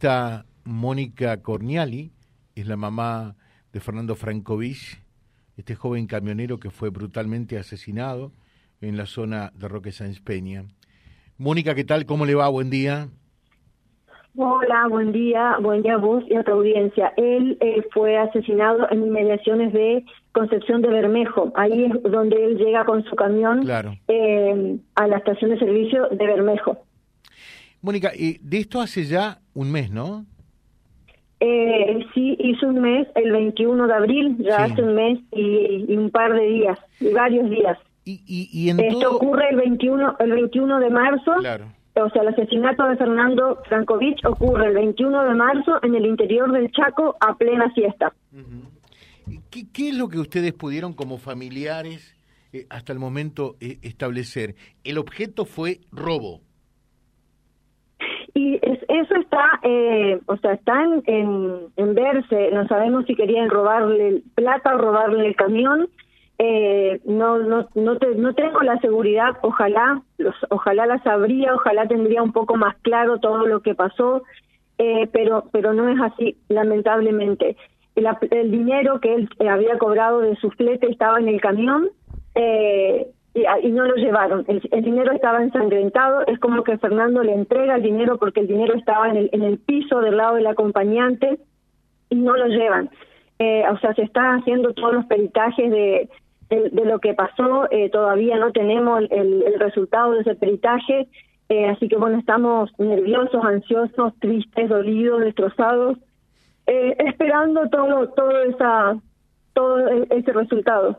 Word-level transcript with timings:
está 0.00 0.46
Mónica 0.64 1.42
Corniali, 1.42 2.10
es 2.54 2.66
la 2.66 2.78
mamá 2.78 3.36
de 3.70 3.80
Fernando 3.80 4.14
Francovich, 4.14 4.98
este 5.58 5.74
joven 5.74 6.06
camionero 6.06 6.58
que 6.58 6.70
fue 6.70 6.88
brutalmente 6.88 7.58
asesinado 7.58 8.32
en 8.80 8.96
la 8.96 9.04
zona 9.04 9.52
de 9.54 9.68
Roque 9.68 9.92
Sáenz 9.92 10.22
Peña. 10.22 10.64
Mónica, 11.36 11.74
¿qué 11.74 11.84
tal? 11.84 12.06
¿Cómo 12.06 12.24
le 12.24 12.34
va? 12.34 12.48
Buen 12.48 12.70
día. 12.70 13.08
Hola, 14.38 14.86
buen 14.88 15.12
día, 15.12 15.58
buen 15.60 15.82
día 15.82 15.96
a 15.96 15.98
vos 15.98 16.24
y 16.30 16.34
a 16.34 16.44
tu 16.44 16.52
audiencia. 16.52 17.12
Él 17.18 17.58
eh, 17.60 17.86
fue 17.92 18.16
asesinado 18.16 18.90
en 18.90 19.04
inmediaciones 19.04 19.70
de 19.74 20.02
Concepción 20.32 20.80
de 20.80 20.88
Bermejo. 20.88 21.52
Ahí 21.56 21.84
es 21.84 22.10
donde 22.10 22.42
él 22.42 22.56
llega 22.56 22.86
con 22.86 23.04
su 23.04 23.16
camión 23.16 23.68
eh, 24.08 24.78
a 24.94 25.06
la 25.06 25.18
estación 25.18 25.50
de 25.50 25.58
servicio 25.58 26.08
de 26.08 26.26
Bermejo. 26.26 26.86
Mónica, 27.82 28.10
de 28.10 28.58
esto 28.58 28.80
hace 28.80 29.04
ya 29.04 29.38
un 29.54 29.70
mes, 29.72 29.90
¿no? 29.90 30.26
Eh, 31.40 32.04
sí, 32.12 32.36
hizo 32.38 32.66
un 32.66 32.82
mes, 32.82 33.08
el 33.14 33.32
21 33.32 33.86
de 33.86 33.94
abril, 33.94 34.36
ya 34.40 34.64
hace 34.64 34.82
un 34.82 34.94
mes 34.94 35.18
y, 35.32 35.96
un 35.96 36.10
par 36.10 36.34
de 36.34 36.46
días, 36.46 36.78
y 37.00 37.12
varios 37.12 37.48
días. 37.48 37.78
Y, 38.04 38.48
y, 38.52 38.68
en 38.68 38.80
Esto 38.80 39.16
ocurre 39.16 39.48
el 39.50 39.56
21, 39.56 40.16
el 40.18 40.32
21 40.32 40.80
de 40.80 40.90
marzo. 40.90 41.32
Claro. 41.38 41.72
O 41.94 42.10
sea, 42.10 42.22
el 42.22 42.28
asesinato 42.28 42.86
de 42.86 42.96
Fernando 42.96 43.62
Frankovich 43.68 44.24
ocurre 44.24 44.68
el 44.68 44.74
21 44.74 45.24
de 45.24 45.34
marzo 45.34 45.78
en 45.82 45.94
el 45.94 46.06
interior 46.06 46.50
del 46.52 46.70
Chaco 46.72 47.16
a 47.20 47.36
plena 47.36 47.72
siesta. 47.74 48.12
¿Qué, 49.50 49.68
¿Qué, 49.72 49.88
es 49.90 49.96
lo 49.96 50.08
que 50.08 50.18
ustedes 50.18 50.52
pudieron 50.52 50.92
como 50.92 51.18
familiares 51.18 52.16
eh, 52.52 52.66
hasta 52.68 52.92
el 52.92 52.98
momento 52.98 53.56
eh, 53.60 53.78
establecer? 53.82 54.56
El 54.84 54.98
objeto 54.98 55.44
fue 55.44 55.80
robo. 55.90 56.40
Y 58.50 58.58
eso 58.62 59.14
está, 59.14 59.60
eh, 59.62 60.18
o 60.26 60.36
sea, 60.38 60.54
está 60.54 60.82
en, 60.82 61.70
en, 61.76 61.94
verse, 61.94 62.50
no 62.52 62.66
sabemos 62.66 63.04
si 63.06 63.14
querían 63.14 63.48
robarle 63.48 64.22
plata 64.34 64.74
o 64.74 64.78
robarle 64.78 65.28
el 65.28 65.36
camión, 65.36 65.88
eh, 66.38 67.00
no, 67.04 67.38
no, 67.38 67.68
no, 67.76 67.94
no 68.16 68.34
tengo 68.34 68.60
la 68.62 68.76
seguridad, 68.80 69.36
ojalá, 69.42 70.02
los, 70.18 70.34
ojalá 70.48 70.86
la 70.86 71.00
sabría, 71.04 71.54
ojalá 71.54 71.86
tendría 71.86 72.24
un 72.24 72.32
poco 72.32 72.56
más 72.56 72.74
claro 72.82 73.18
todo 73.18 73.46
lo 73.46 73.60
que 73.60 73.76
pasó, 73.76 74.24
eh, 74.78 75.08
pero, 75.12 75.44
pero 75.52 75.72
no 75.72 75.88
es 75.88 76.00
así, 76.00 76.36
lamentablemente. 76.48 77.56
El, 77.94 78.08
el 78.32 78.50
dinero 78.50 78.98
que 78.98 79.14
él 79.14 79.28
había 79.48 79.78
cobrado 79.78 80.22
de 80.22 80.34
su 80.36 80.50
flete 80.50 80.90
estaba 80.90 81.20
en 81.20 81.28
el 81.28 81.40
camión, 81.40 81.88
eh, 82.34 83.06
Ah, 83.48 83.60
y, 83.62 83.70
no 83.70 83.84
lo 83.84 83.94
llevaron. 83.94 84.44
El, 84.48 84.60
dinero 84.82 85.12
estaba 85.12 85.42
ensangrentado, 85.42 86.26
es 86.26 86.38
como 86.40 86.64
que 86.64 86.78
Fernando 86.78 87.22
le 87.22 87.32
entrega 87.32 87.76
el 87.76 87.82
dinero 87.82 88.18
porque 88.18 88.40
el 88.40 88.48
dinero 88.48 88.74
estaba 88.74 89.08
en 89.08 89.16
el, 89.16 89.30
en 89.32 89.42
el 89.42 89.58
piso 89.58 90.00
del 90.00 90.16
lado 90.16 90.34
del 90.34 90.48
acompañante 90.48 91.38
y 92.08 92.16
no 92.16 92.36
lo 92.36 92.46
llevan. 92.46 92.90
Eh, 93.38 93.64
o 93.70 93.78
sea, 93.78 93.94
se 93.94 94.02
están 94.02 94.40
haciendo 94.40 94.74
todos 94.74 94.94
los 94.94 95.06
peritajes 95.06 95.70
de, 95.70 96.08
de, 96.48 96.84
lo 96.84 96.98
que 96.98 97.14
pasó, 97.14 97.70
eh, 97.70 97.88
todavía 97.90 98.36
no 98.36 98.50
tenemos 98.50 99.00
el, 99.10 99.44
el, 99.44 99.60
resultado 99.60 100.12
de 100.12 100.22
ese 100.22 100.34
peritaje, 100.34 101.08
eh, 101.48 101.68
así 101.68 101.88
que 101.88 101.96
bueno, 101.96 102.18
estamos 102.18 102.70
nerviosos, 102.78 103.44
ansiosos, 103.44 104.12
tristes, 104.18 104.68
dolidos, 104.68 105.20
destrozados, 105.20 105.98
esperando 106.66 107.68
todo, 107.70 108.08
todo, 108.10 108.42
esa, 108.42 108.96
todo 109.54 109.88
e, 109.88 110.06
ese 110.10 110.32
resultado. 110.32 110.98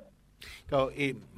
Claro, 0.72 0.90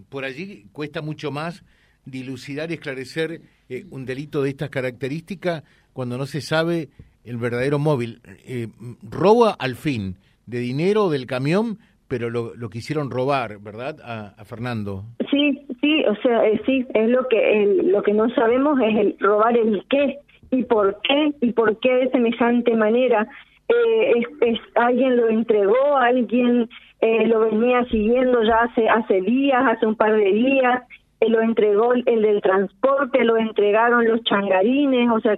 por 0.10 0.26
allí 0.26 0.66
cuesta 0.72 1.02
mucho 1.02 1.32
más 1.32 1.66
dilucidar 2.06 2.70
y 2.70 2.76
esclarecer 2.76 3.42
eh, 3.70 3.86
un 3.90 4.06
delito 4.06 4.44
de 4.44 4.50
estas 4.50 4.70
características 4.70 5.64
cuando 5.94 6.18
no 6.18 6.26
se 6.26 6.42
sabe 6.42 6.90
el 7.26 7.38
verdadero 7.38 7.80
móvil. 7.80 8.20
Eh, 8.46 8.68
roba 9.02 9.56
al 9.58 9.76
fin 9.76 10.16
de 10.46 10.60
dinero 10.60 11.10
del 11.10 11.26
camión, 11.26 11.80
pero 12.08 12.30
lo, 12.30 12.70
quisieron 12.70 13.10
robar, 13.10 13.60
¿verdad? 13.60 13.98
A, 14.04 14.44
Fernando. 14.46 15.04
Sí, 15.32 15.66
sí, 15.82 16.04
o 16.06 16.16
sea, 16.22 16.46
eh, 16.46 16.62
sí, 16.66 16.86
es 16.94 17.10
lo 17.10 17.28
que 17.28 17.82
lo 17.84 18.04
que 18.04 18.14
no 18.14 18.30
sabemos 18.36 18.80
es 18.82 18.96
el 18.96 19.16
robar 19.20 19.58
el 19.58 19.84
qué 19.90 20.20
y 20.52 20.64
por 20.64 21.00
qué 21.02 21.34
y 21.42 21.54
por 21.54 21.80
qué 21.80 21.92
de 21.96 22.12
semejante 22.12 22.76
manera. 22.76 23.28
es, 23.70 24.26
es, 24.42 24.60
alguien 24.76 25.16
lo 25.16 25.30
entregó, 25.30 25.98
alguien 25.98 26.70
eh, 27.06 27.28
lo 27.28 27.42
venía 27.42 27.84
siguiendo 27.92 28.42
ya 28.44 28.62
hace, 28.62 28.88
hace 28.88 29.20
días, 29.20 29.62
hace 29.66 29.86
un 29.86 29.96
par 29.96 30.16
de 30.16 30.32
días, 30.32 30.84
eh, 31.20 31.28
lo 31.28 31.42
entregó 31.42 31.92
el, 31.94 32.06
del 32.06 32.42
transporte, 32.42 33.26
lo 33.26 33.36
entregaron 33.36 34.08
los 34.08 34.24
changarines, 34.24 35.10
o 35.12 35.20
sea, 35.20 35.38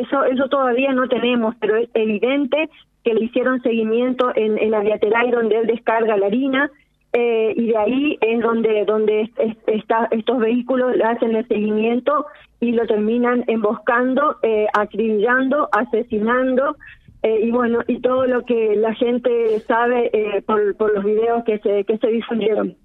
eso, 0.00 0.24
eso 0.24 0.48
todavía 0.48 0.92
no 0.92 1.06
tenemos, 1.06 1.54
pero 1.60 1.76
es 1.76 1.88
evidente 1.94 2.68
que 3.04 3.14
le 3.14 3.26
hicieron 3.26 3.62
seguimiento 3.62 4.32
en, 4.34 4.58
en 4.58 4.72
la 4.72 4.82
y 4.82 5.30
donde 5.30 5.58
él 5.58 5.68
descarga 5.68 6.16
la 6.16 6.26
harina, 6.26 6.68
eh, 7.12 7.54
y 7.56 7.66
de 7.68 7.76
ahí 7.76 8.18
es 8.20 8.40
donde 8.40 8.84
donde 8.84 9.30
está, 9.66 10.08
estos 10.10 10.38
vehículos 10.38 10.96
le 10.96 11.04
hacen 11.04 11.36
el 11.36 11.46
seguimiento 11.46 12.26
y 12.58 12.72
lo 12.72 12.86
terminan 12.86 13.44
emboscando, 13.46 14.36
eh, 14.42 14.66
acribillando, 14.72 15.68
asesinando 15.70 16.76
eh, 17.22 17.40
y 17.44 17.50
bueno, 17.52 17.80
y 17.86 18.00
todo 18.00 18.26
lo 18.26 18.44
que 18.44 18.74
la 18.74 18.94
gente 18.94 19.60
sabe 19.60 20.10
eh, 20.12 20.42
por, 20.42 20.74
por 20.76 20.92
los 20.92 21.04
videos 21.04 21.44
que 21.44 21.58
se, 21.60 21.84
que 21.84 21.96
se 21.98 22.08
difundieron. 22.08 22.76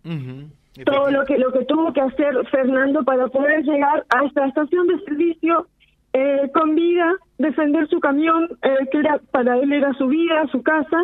Todo 0.86 1.10
lo 1.10 1.26
que, 1.26 1.40
lo 1.40 1.52
que 1.52 1.66
tuvo 1.66 1.92
que 1.92 2.02
hacer 2.02 2.36
Fernando 2.52 3.04
para 3.04 3.28
poder 3.30 3.64
llegar 3.64 4.06
a 4.10 4.26
esta 4.26 4.46
estación 4.46 4.86
de 4.86 5.00
servicio 5.06 5.68
eh, 6.14 6.52
con 6.54 6.76
vida, 6.76 7.16
defender 7.40 7.88
su 7.88 8.00
camión, 8.00 8.48
que 8.92 8.98
era 9.00 9.20
para 9.32 9.58
él 9.58 9.74
era 9.74 9.92
su 9.94 10.08
vida, 10.08 10.46
su 10.52 10.62
casa, 10.62 10.98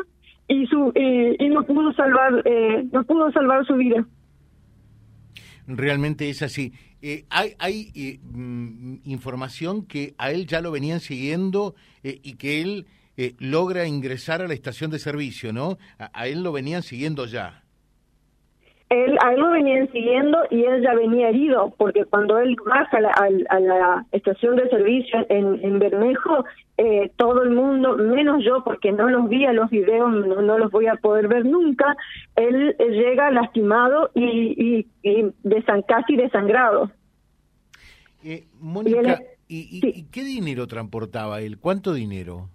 y 0.47 0.67
su 0.67 0.91
y 0.93 1.49
no 1.49 1.63
pudo 1.63 1.93
salvar 1.93 2.43
no 2.91 3.03
pudo 3.05 3.31
salvar 3.31 3.65
su 3.65 3.75
vida 3.75 4.05
realmente 5.67 6.29
es 6.29 6.41
así. 6.41 6.73
hay 7.29 7.55
hay 7.57 8.19
mm, 8.21 8.95
información 9.05 9.85
que 9.85 10.13
a 10.17 10.31
él 10.31 10.45
ya 10.45 10.59
lo 10.59 10.69
venían 10.69 10.99
siguiendo 10.99 11.75
y 12.03 12.33
que 12.33 12.61
él 12.61 12.85
eh, 13.17 13.35
logra 13.39 13.85
ingresar 13.85 14.41
a 14.41 14.47
la 14.47 14.53
estación 14.53 14.89
de 14.91 14.99
servicio, 14.99 15.53
¿no? 15.53 15.77
A, 15.99 16.27
él 16.27 16.43
lo 16.43 16.51
venían 16.51 16.81
siguiendo 16.81 17.25
ya. 17.25 17.63
Él, 18.89 19.17
a 19.23 19.33
él 19.33 19.39
lo 19.39 19.51
venían 19.51 19.91
siguiendo 19.91 20.37
y 20.51 20.63
él 20.63 20.83
ya 20.83 20.93
venía 20.93 21.29
herido, 21.29 21.73
porque 21.77 22.05
cuando 22.05 22.37
él 22.39 22.55
baja 22.65 22.97
a 22.97 23.59
la, 23.59 24.05
estación 24.11 24.55
de 24.55 24.69
servicio 24.69 25.25
en, 25.29 25.59
en 25.63 25.79
Bermejo, 25.79 26.45
eh, 26.77 27.11
todo 27.15 27.43
el 27.43 27.51
mundo, 27.51 27.97
menos 27.97 28.43
yo, 28.43 28.63
porque 28.63 28.91
no 28.91 29.07
los 29.09 29.29
vi 29.29 29.45
a 29.45 29.53
los 29.53 29.69
videos, 29.69 30.11
no, 30.11 30.57
los 30.57 30.71
voy 30.71 30.87
a 30.87 30.95
poder 30.95 31.27
ver 31.27 31.45
nunca, 31.45 31.95
él, 32.35 32.75
llega 32.77 33.29
lastimado 33.29 34.09
y, 34.15 34.85
y, 35.03 35.33
casi 35.87 36.15
desangrado. 36.15 36.91
Eh, 38.23 38.45
Mónica, 38.59 39.21
¿y, 39.47 40.03
qué 40.11 40.23
dinero 40.23 40.65
transportaba 40.65 41.41
él? 41.41 41.59
¿Cuánto 41.59 41.93
dinero? 41.93 42.49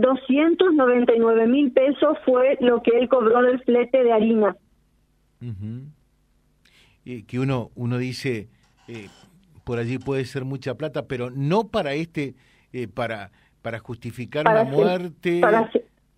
299 0.00 1.46
mil 1.46 1.72
pesos 1.72 2.18
fue 2.24 2.56
lo 2.60 2.82
que 2.82 2.98
él 2.98 3.08
cobró 3.08 3.42
del 3.42 3.60
flete 3.62 4.02
de 4.04 4.12
harina. 4.12 4.56
que 7.04 7.38
uno, 7.38 7.70
uno 7.74 7.98
dice, 7.98 8.48
eh, 8.88 9.08
por 9.64 9.78
allí 9.78 9.98
puede 9.98 10.24
ser 10.24 10.44
mucha 10.44 10.76
plata, 10.76 11.06
pero 11.06 11.30
no 11.30 11.68
para 11.68 11.94
este, 11.94 12.34
eh, 12.72 12.88
para, 12.88 13.32
para 13.62 13.78
justificar 13.78 14.44
la 14.44 14.64
muerte. 14.64 15.40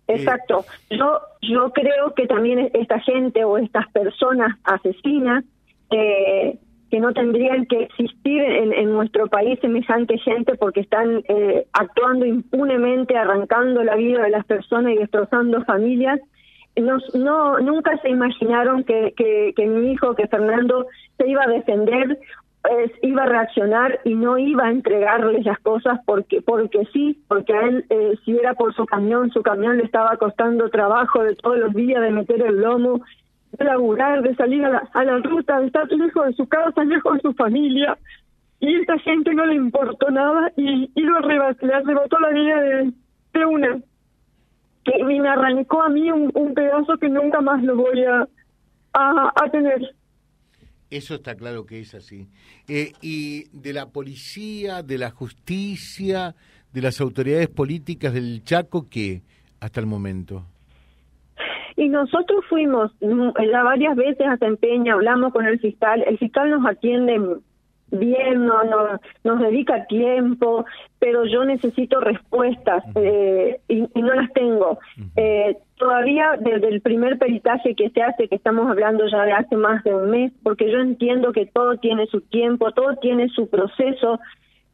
Eh, 0.09 0.13
exacto. 0.15 0.65
yo, 0.89 1.19
yo 1.41 1.71
creo 1.73 2.13
que 2.15 2.27
también 2.27 2.69
esta 2.73 2.99
gente 2.99 3.43
o 3.43 3.57
estas 3.57 3.87
personas 3.91 4.57
asesinas 4.63 5.43
eh, 5.91 6.59
que 6.89 6.99
no 6.99 7.13
tendrían 7.13 7.65
que 7.65 7.83
existir 7.83 8.41
en, 8.41 8.73
en 8.73 8.91
nuestro 8.93 9.27
país 9.27 9.59
semejante 9.59 10.17
gente 10.17 10.55
porque 10.55 10.81
están 10.81 11.23
eh, 11.27 11.65
actuando 11.73 12.25
impunemente, 12.25 13.17
arrancando 13.17 13.83
la 13.83 13.95
vida 13.95 14.23
de 14.23 14.31
las 14.31 14.45
personas 14.45 14.93
y 14.93 14.97
destrozando 14.97 15.63
familias. 15.65 16.19
No, 16.75 16.97
no 17.13 17.59
nunca 17.59 17.97
se 18.01 18.09
imaginaron 18.09 18.83
que, 18.83 19.13
que, 19.15 19.65
mi 19.67 19.91
hijo, 19.91 20.15
que 20.15 20.27
Fernando, 20.27 20.87
se 21.17 21.27
iba 21.27 21.43
a 21.43 21.49
defender, 21.49 22.17
iba 23.01 23.23
a 23.23 23.25
reaccionar 23.25 23.99
y 24.05 24.15
no 24.15 24.37
iba 24.37 24.65
a 24.65 24.71
entregarles 24.71 25.45
las 25.45 25.59
cosas 25.59 25.99
porque 26.05 26.41
porque 26.41 26.85
sí, 26.93 27.21
porque 27.27 27.53
a 27.53 27.61
él, 27.61 27.85
eh, 27.89 28.13
si 28.23 28.37
era 28.37 28.53
por 28.53 28.73
su 28.75 28.85
camión, 28.85 29.29
su 29.31 29.41
camión 29.41 29.77
le 29.77 29.83
estaba 29.83 30.15
costando 30.17 30.69
trabajo 30.69 31.23
de 31.23 31.35
todos 31.35 31.57
los 31.57 31.73
días 31.73 32.01
de 32.01 32.11
meter 32.11 32.41
el 32.41 32.61
lomo 32.61 33.01
de 33.51 33.65
laburar, 33.65 34.21
de 34.21 34.35
salir 34.35 34.63
a 34.65 34.69
la, 34.69 34.89
a 34.93 35.03
la 35.03 35.17
ruta, 35.19 35.59
de 35.59 35.67
estar 35.67 35.87
lejos 35.91 36.27
de 36.27 36.33
su 36.33 36.47
casa, 36.47 36.83
lejos 36.83 37.15
de 37.15 37.21
su 37.21 37.33
familia. 37.33 37.97
Y 38.59 38.75
esta 38.75 38.97
gente 38.99 39.33
no 39.33 39.45
le 39.45 39.55
importó 39.55 40.09
nada 40.11 40.51
y, 40.57 40.91
y 40.93 41.01
lo 41.01 41.17
arrebató, 41.17 41.65
le 41.65 41.73
arrebató 41.73 42.19
la 42.19 42.29
vida 42.29 42.61
de, 42.61 42.93
de 43.33 43.45
una. 43.45 43.81
Que 44.83 45.03
me 45.03 45.27
arrancó 45.27 45.81
a 45.81 45.89
mí 45.89 46.11
un, 46.11 46.53
pedazo 46.53 46.97
que 46.97 47.09
nunca 47.09 47.41
más 47.41 47.63
lo 47.63 47.75
voy 47.75 48.03
a, 48.03 48.27
a, 48.93 49.49
tener. 49.51 49.95
Eso 50.89 51.15
está 51.15 51.35
claro 51.35 51.65
que 51.65 51.79
es 51.79 51.93
así. 51.93 52.27
Eh, 52.67 52.93
y 53.01 53.45
de 53.51 53.73
la 53.73 53.89
policía, 53.89 54.81
de 54.81 54.97
la 54.97 55.11
justicia, 55.11 56.35
de 56.73 56.81
las 56.81 56.99
autoridades 57.01 57.49
políticas 57.49 58.13
del 58.13 58.43
Chaco 58.43 58.89
que 58.89 59.21
hasta 59.59 59.79
el 59.79 59.85
momento? 59.85 60.45
Y 61.79 61.87
nosotros 61.87 62.43
fuimos 62.49 62.91
mm, 62.99 63.29
ya 63.49 63.63
varias 63.63 63.95
veces 63.95 64.27
a 64.27 64.45
Empeña, 64.45 64.95
hablamos 64.95 65.31
con 65.31 65.45
el 65.45 65.59
fiscal, 65.61 66.03
el 66.05 66.17
fiscal 66.17 66.49
nos 66.49 66.65
atiende 66.65 67.37
bien, 67.89 68.45
no, 68.45 68.65
no, 68.65 68.99
nos 69.23 69.39
dedica 69.39 69.85
tiempo, 69.85 70.65
pero 70.99 71.23
yo 71.23 71.45
necesito 71.45 72.01
respuestas 72.01 72.83
eh, 72.95 73.61
y, 73.69 73.79
no 73.95 74.13
las 74.13 74.29
tengo. 74.33 74.77
Eh, 75.15 75.55
todavía 75.77 76.31
desde 76.37 76.67
el 76.67 76.81
primer 76.81 77.17
peritaje 77.17 77.73
que 77.75 77.89
se 77.91 78.01
hace, 78.01 78.27
que 78.27 78.35
estamos 78.35 78.69
hablando 78.69 79.07
ya 79.07 79.23
de 79.23 79.31
hace 79.31 79.55
más 79.55 79.81
de 79.85 79.95
un 79.95 80.09
mes, 80.09 80.33
porque 80.43 80.69
yo 80.69 80.79
entiendo 80.79 81.31
que 81.31 81.45
todo 81.45 81.77
tiene 81.77 82.07
su 82.07 82.19
tiempo, 82.19 82.73
todo 82.73 82.97
tiene 82.97 83.29
su 83.29 83.49
proceso, 83.49 84.19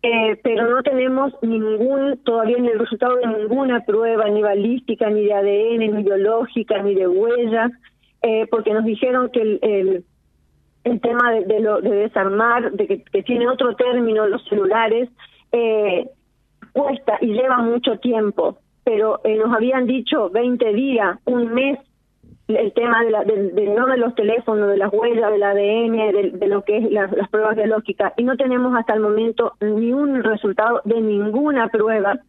eh, 0.08 0.40
pero 0.44 0.70
no 0.70 0.84
tenemos 0.84 1.34
ningún, 1.42 2.20
todavía 2.24 2.60
ni 2.60 2.68
el 2.68 2.78
resultado 2.78 3.16
de 3.16 3.26
ninguna 3.26 3.84
prueba, 3.86 4.30
ni 4.30 4.44
balística, 4.44 5.10
ni 5.10 5.26
de 5.26 5.34
ADN, 5.34 5.96
ni 5.96 6.04
biológica, 6.04 6.80
ni 6.84 6.94
de 6.94 7.08
huellas, 7.08 7.72
eh, 8.22 8.46
porque 8.52 8.72
nos 8.72 8.86
dijeron 8.86 9.32
que 9.32 9.42
el, 9.42 10.06
el, 10.84 11.02
tema 11.02 11.32
de, 11.32 11.60
lo, 11.60 11.82
de 11.82 11.90
desarmar, 11.90 12.72
de 12.74 13.04
que, 13.12 13.24
tiene 13.24 13.48
otro 13.48 13.76
término 13.76 14.28
los 14.28 14.46
celulares, 14.48 15.10
eh, 15.52 16.08
cuesta 16.72 17.18
y 17.22 17.34
lleva 17.34 17.58
mucho 17.58 17.98
tiempo, 17.98 18.60
pero 18.84 19.22
nos 19.26 19.56
habían 19.56 19.88
dicho 19.88 20.30
20 20.30 20.72
días, 20.74 21.18
un 21.26 21.52
mes 21.52 21.80
el 22.48 22.74
tema 22.74 23.04
de, 23.04 23.12
la, 23.12 23.24
de, 23.24 23.74
no 23.76 23.88
de 23.88 23.98
los 23.98 24.14
teléfonos, 24.16 24.70
de 24.70 24.78
las 24.78 24.94
huellas, 24.94 25.32
del 25.32 25.44
ADN, 25.44 26.38
de, 26.40 26.48
lo 26.48 26.64
que 26.64 26.78
es 26.78 26.92
las 26.92 27.30
pruebas 27.30 27.56
biológicas, 27.56 28.14
y 28.18 28.24
no 28.24 28.38
tenemos 28.38 28.76
hasta 28.78 28.94
el 28.94 29.00
momento 29.00 29.54
ni 29.62 29.92
un 29.94 30.24
resultado 30.24 30.82
de 30.86 31.02
ninguna 31.02 31.70
prueba. 31.70 32.20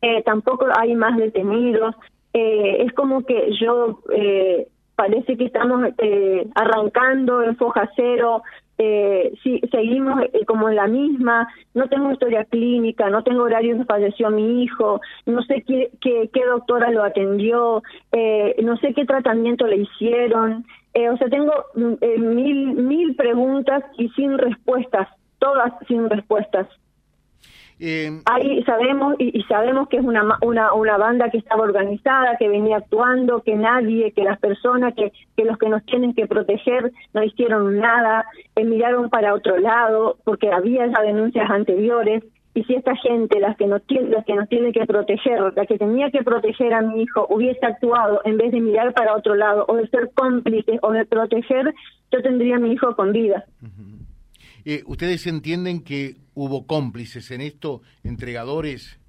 Eh, 0.00 0.22
tampoco 0.22 0.66
hay 0.78 0.94
más 0.94 1.16
detenidos. 1.16 1.94
Eh, 2.32 2.84
es 2.84 2.92
como 2.92 3.24
que 3.24 3.50
yo 3.60 4.00
eh, 4.14 4.68
parece 4.94 5.36
que 5.36 5.44
estamos 5.44 5.88
eh, 5.98 6.46
arrancando 6.54 7.42
en 7.42 7.56
foja 7.56 7.90
cero, 7.94 8.42
eh, 8.78 9.32
si 9.42 9.60
seguimos 9.70 10.22
eh, 10.22 10.44
como 10.46 10.68
en 10.68 10.76
la 10.76 10.86
misma, 10.86 11.48
no 11.74 11.88
tengo 11.88 12.12
historia 12.12 12.44
clínica, 12.44 13.10
no 13.10 13.22
tengo 13.24 13.42
horario 13.42 13.76
de 13.76 13.84
falleció 13.84 14.30
mi 14.30 14.62
hijo, 14.62 15.00
no 15.26 15.42
sé 15.42 15.62
qué, 15.66 15.90
qué, 16.00 16.30
qué 16.32 16.44
doctora 16.46 16.90
lo 16.90 17.02
atendió, 17.02 17.82
eh, 18.12 18.56
no 18.62 18.76
sé 18.78 18.94
qué 18.94 19.04
tratamiento 19.04 19.66
le 19.66 19.78
hicieron, 19.78 20.64
eh, 20.94 21.10
o 21.10 21.16
sea, 21.16 21.28
tengo 21.28 21.52
mm, 21.74 21.92
eh, 22.00 22.18
mil, 22.18 22.74
mil 22.74 23.14
preguntas 23.14 23.84
y 23.98 24.08
sin 24.10 24.38
respuestas, 24.38 25.08
todas 25.38 25.72
sin 25.86 26.08
respuestas. 26.08 26.66
Eh, 27.80 28.10
Ahí 28.24 28.62
sabemos 28.64 29.14
y, 29.18 29.40
sabemos 29.44 29.88
que 29.88 29.98
es 29.98 30.04
una, 30.04 30.38
una, 30.42 30.72
una 30.72 30.96
banda 30.96 31.30
que 31.30 31.38
estaba 31.38 31.62
organizada, 31.62 32.36
que 32.36 32.48
venía 32.48 32.78
actuando, 32.78 33.42
que 33.42 33.54
nadie, 33.54 34.12
que 34.12 34.24
las 34.24 34.38
personas, 34.40 34.94
que, 34.94 35.12
que 35.36 35.44
los 35.44 35.58
que 35.58 35.68
nos 35.68 35.84
tienen 35.84 36.14
que 36.14 36.26
proteger 36.26 36.92
no 37.14 37.22
hicieron 37.22 37.78
nada, 37.78 38.24
eh, 38.56 38.64
miraron 38.64 39.10
para 39.10 39.34
otro 39.34 39.58
lado 39.58 40.18
porque 40.24 40.50
había 40.50 40.86
ya 40.86 41.00
denuncias 41.02 41.48
anteriores 41.50 42.24
y 42.58 42.64
si 42.64 42.74
esta 42.74 42.96
gente, 42.96 43.38
las 43.38 43.56
que 43.56 43.68
nos 43.68 43.82
tiene, 43.84 44.08
las 44.08 44.24
que 44.24 44.34
nos 44.34 44.48
tiene 44.48 44.72
que 44.72 44.84
proteger, 44.84 45.52
la 45.54 45.64
que 45.64 45.78
tenía 45.78 46.10
que 46.10 46.24
proteger 46.24 46.74
a 46.74 46.82
mi 46.82 47.02
hijo, 47.02 47.24
hubiese 47.30 47.64
actuado 47.64 48.20
en 48.24 48.36
vez 48.36 48.50
de 48.50 48.60
mirar 48.60 48.92
para 48.94 49.14
otro 49.14 49.36
lado 49.36 49.64
o 49.68 49.76
de 49.76 49.86
ser 49.88 50.10
cómplice 50.12 50.80
o 50.82 50.90
de 50.90 51.06
proteger, 51.06 51.72
yo 52.10 52.22
tendría 52.22 52.56
a 52.56 52.58
mi 52.58 52.72
hijo 52.72 52.96
con 52.96 53.12
vida. 53.12 53.44
Eh, 54.70 54.82
¿Ustedes 54.84 55.26
entienden 55.26 55.82
que 55.82 56.16
hubo 56.34 56.66
cómplices 56.66 57.30
en 57.30 57.40
esto, 57.40 57.80
entregadores? 58.04 59.00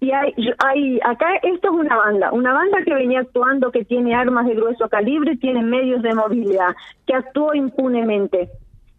Y 0.00 0.12
hay, 0.12 0.32
hay, 0.64 0.98
acá 1.04 1.34
esto 1.42 1.68
es 1.68 1.74
una 1.74 1.96
banda, 1.96 2.32
una 2.32 2.54
banda 2.54 2.78
que 2.86 2.94
venía 2.94 3.20
actuando, 3.20 3.70
que 3.70 3.84
tiene 3.84 4.14
armas 4.14 4.46
de 4.46 4.54
grueso 4.54 4.88
calibre, 4.88 5.36
tiene 5.36 5.62
medios 5.62 6.00
de 6.00 6.14
movilidad, 6.14 6.74
que 7.06 7.12
actuó 7.12 7.52
impunemente. 7.52 8.48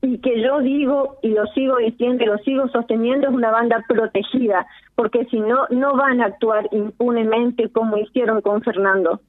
Y 0.03 0.19
que 0.19 0.39
yo 0.43 0.59
digo, 0.59 1.17
y 1.23 1.29
lo 1.29 1.47
sigo 1.47 1.77
diciendo, 1.77 2.23
y 2.23 2.27
lo 2.27 2.37
sigo 2.37 2.67
sosteniendo, 2.67 3.29
es 3.29 3.33
una 3.33 3.49
banda 3.49 3.83
protegida, 3.87 4.67
porque 4.93 5.25
si 5.31 5.39
no, 5.39 5.65
no 5.71 5.95
van 5.95 6.21
a 6.21 6.25
actuar 6.25 6.69
impunemente 6.71 7.67
como 7.71 7.97
hicieron 7.97 8.41
con 8.41 8.61
Fernando 8.61 9.21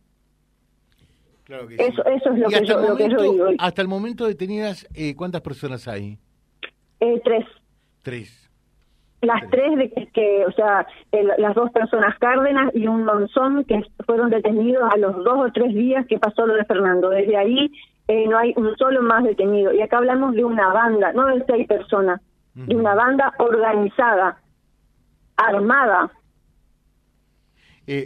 eso, 1.47 2.05
eso 2.07 2.33
es 2.33 2.39
lo, 2.39 2.49
que 2.97 3.09
yo, 3.09 3.23
digo. 3.23 3.47
Hasta 3.59 3.83
el 3.83 3.89
momento 3.89 4.27
detenidas, 4.27 4.89
eh, 4.95 5.15
¿cuántas 5.15 5.43
personas 5.43 5.87
hay? 5.89 6.19
Eh, 7.01 7.21
tres. 7.23 7.45
Tres. 8.03 8.51
Las 9.21 9.43
tres, 9.51 9.77
de 9.77 10.09
que, 10.13 10.45
o 10.47 10.53
sea, 10.53 10.87
las 11.39 11.55
dos 11.55 11.71
personas 11.71 12.19
Cárdenas 12.19 12.75
y 12.75 12.87
un 12.87 13.05
Monzón 13.05 13.65
que 13.65 13.83
fueron 14.05 14.29
detenidos 14.31 14.83
a 14.93 14.99
los 14.99 15.17
dos 15.25 15.49
o 15.49 15.53
tres 15.53 15.75
días 15.75 16.07
que 16.07 16.19
pasó 16.19 16.47
lo 16.47 16.55
de 16.55 16.65
Fernando. 16.67 17.09
Desde 17.09 17.37
ahí 17.37 17.73
eh, 18.09 18.27
no 18.29 18.37
hay 18.37 18.53
un 18.57 18.77
solo 18.77 19.03
más 19.03 19.25
detenido. 19.25 19.73
Y 19.73 19.81
acá 19.81 19.99
hablamos 19.99 20.35
de 20.35 20.45
una 20.45 20.69
banda, 20.73 21.13
no 21.15 21.27
de 21.27 21.43
seis 21.47 21.67
personas, 21.67 22.21
de 22.55 22.77
una 22.77 22.95
banda 22.95 23.33
organizada, 23.39 24.39
armada. 25.37 26.11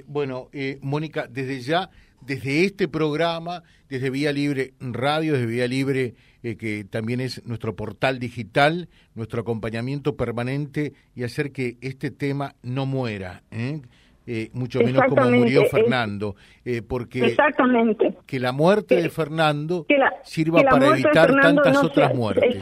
bueno, 0.07 0.49
Mónica, 0.81 1.27
desde 1.29 1.61
ya 1.61 1.91
desde 2.21 2.65
este 2.65 2.89
programa, 2.89 3.63
desde 3.89 4.11
Vía 4.11 4.33
Libre 4.33 4.73
Radio, 4.81 5.35
desde 5.35 5.47
Vía 5.47 5.67
Libre, 5.67 6.15
eh, 6.43 6.57
que 6.57 6.85
también 6.85 7.21
es 7.21 7.45
nuestro 7.47 7.75
portal 7.75 8.19
digital, 8.19 8.89
nuestro 9.15 9.41
acompañamiento 9.41 10.17
permanente 10.17 10.93
y 11.15 11.25
hacer 11.25 11.53
que 11.53 11.77
este 11.81 12.11
tema 12.11 12.55
no 12.63 12.87
muera. 12.87 13.43
¿eh? 13.51 13.81
Eh, 14.27 14.51
mucho 14.53 14.81
menos 14.81 15.03
como 15.09 15.31
murió 15.31 15.65
Fernando, 15.67 16.37
porque 16.87 17.25
Exactamente. 17.25 18.15
que 18.27 18.39
la 18.39 18.53
muerte 18.53 18.97
de 18.97 19.09
Fernando 19.09 19.87
sirva 20.23 20.63
para 20.63 20.89
evitar 20.89 21.35
tantas 21.41 21.83
otras 21.83 22.15
muertes. 22.15 22.59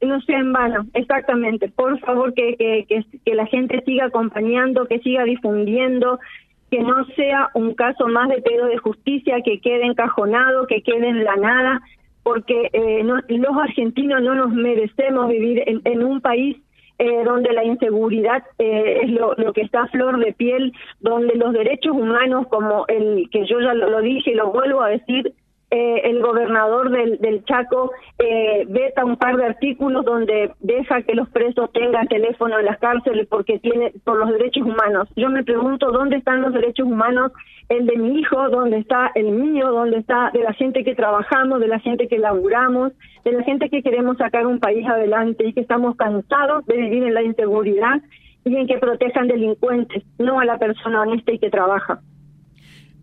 No 0.00 0.20
sea 0.20 0.38
en 0.38 0.52
vano, 0.52 0.86
exactamente. 0.94 1.68
Por 1.70 1.98
favor, 2.00 2.32
que, 2.32 2.54
que, 2.56 3.04
que 3.24 3.34
la 3.34 3.46
gente 3.46 3.82
siga 3.84 4.06
acompañando, 4.06 4.86
que 4.86 5.00
siga 5.00 5.24
difundiendo, 5.24 6.20
que 6.70 6.80
no 6.80 7.04
sea 7.16 7.50
un 7.54 7.74
caso 7.74 8.06
más 8.08 8.28
de 8.28 8.42
pedo 8.42 8.66
de 8.66 8.78
justicia 8.78 9.40
que 9.42 9.60
quede 9.60 9.86
encajonado, 9.86 10.66
que 10.66 10.82
quede 10.82 11.08
en 11.08 11.24
la 11.24 11.36
nada, 11.36 11.80
porque 12.22 12.68
eh, 12.72 13.02
los 13.04 13.56
argentinos 13.56 14.22
no 14.22 14.34
nos 14.34 14.52
merecemos 14.52 15.28
vivir 15.28 15.62
en, 15.66 16.04
un 16.04 16.20
país 16.20 16.58
eh, 16.98 17.24
donde 17.24 17.52
la 17.52 17.64
inseguridad 17.64 18.42
eh, 18.58 19.00
es 19.02 19.10
lo, 19.10 19.34
que 19.54 19.62
está 19.62 19.84
a 19.84 19.88
flor 19.88 20.22
de 20.22 20.32
piel, 20.32 20.72
donde 21.00 21.34
los 21.36 21.52
derechos 21.52 21.92
humanos, 21.92 22.46
como 22.48 22.84
el 22.88 23.30
que 23.30 23.46
yo 23.46 23.60
ya 23.60 23.72
lo 23.72 24.00
dije 24.00 24.32
y 24.32 24.34
lo 24.34 24.52
vuelvo 24.52 24.82
a 24.82 24.90
decir, 24.90 25.32
eh, 25.70 26.00
el 26.04 26.22
gobernador 26.22 26.90
del, 26.90 27.18
del 27.18 27.44
Chaco 27.44 27.92
eh, 28.18 28.64
veta 28.68 29.04
un 29.04 29.16
par 29.18 29.36
de 29.36 29.44
artículos 29.44 30.02
donde 30.02 30.52
deja 30.60 31.02
que 31.02 31.14
los 31.14 31.28
presos 31.28 31.70
tengan 31.72 32.08
teléfono 32.08 32.58
en 32.58 32.64
las 32.64 32.78
cárceles 32.78 33.26
porque 33.28 33.58
tiene 33.58 33.92
por 34.04 34.16
los 34.18 34.30
derechos 34.30 34.62
humanos. 34.62 35.08
Yo 35.14 35.28
me 35.28 35.44
pregunto 35.44 35.92
dónde 35.92 36.16
están 36.16 36.40
los 36.40 36.54
derechos 36.54 36.86
humanos, 36.86 37.32
el 37.68 37.86
de 37.86 37.98
mi 37.98 38.18
hijo, 38.18 38.48
dónde 38.48 38.78
está 38.78 39.10
el 39.14 39.30
mío, 39.30 39.70
dónde 39.70 39.98
está 39.98 40.30
de 40.32 40.40
la 40.40 40.54
gente 40.54 40.84
que 40.84 40.94
trabajamos, 40.94 41.60
de 41.60 41.68
la 41.68 41.80
gente 41.80 42.08
que 42.08 42.18
laburamos, 42.18 42.92
de 43.24 43.32
la 43.32 43.42
gente 43.42 43.68
que 43.68 43.82
queremos 43.82 44.16
sacar 44.16 44.46
un 44.46 44.60
país 44.60 44.86
adelante 44.86 45.46
y 45.46 45.52
que 45.52 45.60
estamos 45.60 45.96
cansados 45.96 46.64
de 46.64 46.76
vivir 46.78 47.02
en 47.02 47.12
la 47.12 47.22
inseguridad 47.22 48.00
y 48.44 48.56
en 48.56 48.66
que 48.66 48.78
protejan 48.78 49.28
delincuentes, 49.28 50.02
no 50.18 50.40
a 50.40 50.46
la 50.46 50.56
persona 50.56 51.02
honesta 51.02 51.32
y 51.32 51.38
que 51.38 51.50
trabaja. 51.50 52.00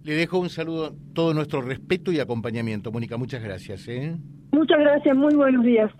Le 0.06 0.14
dejo 0.14 0.38
un 0.38 0.52
saludo, 0.52 0.96
todo 1.16 1.34
nuestro 1.34 1.64
respeto 1.64 2.12
y 2.12 2.20
acompañamiento. 2.20 2.92
Mónica, 2.92 3.18
muchas 3.18 3.42
gracias. 3.42 3.88
¿eh? 3.88 4.16
Muchas 4.52 4.78
gracias, 4.78 5.18
muy 5.18 5.34
buenos 5.34 5.66
días. 5.66 5.92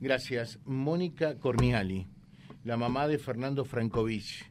Gracias. 0.00 0.60
Mónica 0.66 1.38
Corniali, 1.38 2.06
la 2.62 2.76
mamá 2.76 3.08
de 3.08 3.16
Fernando 3.16 3.64
Frankovich, 3.64 4.44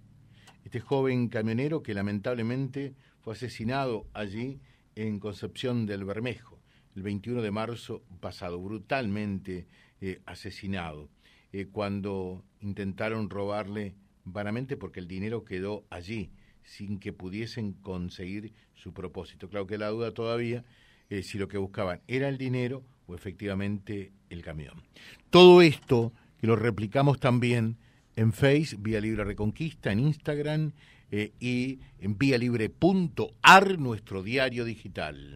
este 0.66 0.80
joven 0.80 1.28
camionero 1.28 1.84
que 1.84 1.94
lamentablemente 1.94 2.96
fue 3.22 3.34
asesinado 3.34 4.08
allí 4.16 4.62
en 4.96 5.20
Concepción 5.20 5.86
del 5.86 6.04
Bermejo, 6.04 6.60
el 6.96 7.04
21 7.04 7.44
de 7.44 7.52
marzo 7.52 8.02
pasado, 8.20 8.60
brutalmente 8.60 9.68
eh, 10.02 10.22
asesinado, 10.26 11.08
eh, 11.54 11.68
cuando 11.72 12.44
intentaron 12.62 13.30
robarle 13.30 13.94
vanamente 14.24 14.76
porque 14.76 15.00
el 15.00 15.08
dinero 15.08 15.46
quedó 15.46 15.86
allí 15.92 16.32
sin 16.68 17.00
que 17.00 17.14
pudiesen 17.14 17.72
conseguir 17.74 18.54
su 18.76 18.94
propósito. 18.94 19.50
Claro 19.50 19.66
que 19.68 19.78
la 19.78 19.88
duda 19.88 20.12
todavía 20.12 20.66
es 21.10 21.28
si 21.28 21.38
lo 21.38 21.48
que 21.48 21.58
buscaban 21.58 22.02
era 22.08 22.28
el 22.28 22.38
dinero 22.38 22.84
o 23.08 23.16
efectivamente 23.16 24.12
el 24.30 24.44
camión. 24.44 24.84
Todo 25.30 25.62
esto 25.62 26.12
que 26.40 26.48
lo 26.48 26.56
replicamos 26.56 27.20
también 27.20 27.78
en 28.16 28.34
Face, 28.34 28.76
Vía 28.78 29.00
Libre 29.00 29.24
Reconquista, 29.24 29.92
en 29.92 30.00
Instagram 30.00 30.74
eh, 31.10 31.32
y 31.40 31.80
en 32.00 32.18
libre.ar 32.20 33.80
nuestro 33.80 34.24
diario 34.24 34.66
digital. 34.66 35.36